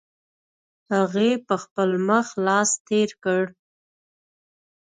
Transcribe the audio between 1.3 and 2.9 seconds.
په خپل مخ لاس